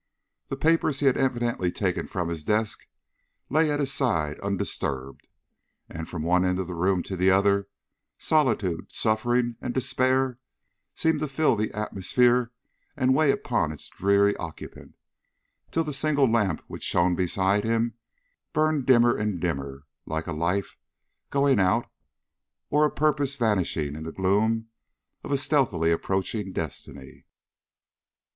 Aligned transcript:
The 0.47 0.57
papers 0.57 0.99
he 0.99 1.05
had 1.05 1.15
evidently 1.15 1.71
taken 1.71 2.07
from 2.07 2.27
his 2.29 2.43
desk, 2.43 2.87
lay 3.51 3.69
at 3.69 3.79
his 3.79 3.93
side 3.93 4.39
undisturbed, 4.39 5.27
and 5.87 6.09
from 6.09 6.23
one 6.23 6.43
end 6.43 6.57
of 6.57 6.65
the 6.65 6.73
room 6.73 7.03
to 7.03 7.15
the 7.15 7.29
other, 7.29 7.67
solitude, 8.17 8.91
suffering, 8.91 9.57
and 9.61 9.75
despair 9.75 10.39
seemed 10.95 11.19
to 11.19 11.27
fill 11.27 11.55
the 11.55 11.71
atmosphere 11.73 12.51
and 12.97 13.13
weigh 13.13 13.29
upon 13.29 13.71
its 13.71 13.89
dreary 13.89 14.35
occupant, 14.37 14.95
till 15.69 15.83
the 15.83 15.93
single 15.93 16.25
lamp 16.27 16.63
which 16.65 16.81
shone 16.81 17.13
beside 17.15 17.63
him 17.63 17.93
burned 18.53 18.87
dimmer 18.87 19.15
and 19.15 19.39
dimmer, 19.39 19.83
like 20.07 20.25
a 20.25 20.33
life 20.33 20.77
going 21.29 21.59
out 21.59 21.85
or 22.71 22.85
a 22.85 22.91
purpose 22.91 23.35
vanishing 23.35 23.95
in 23.95 24.01
the 24.05 24.11
gloom 24.11 24.67
of 25.23 25.31
a 25.31 25.37
stealthily 25.37 25.91
approaching 25.91 26.51
destiny. 26.51 27.25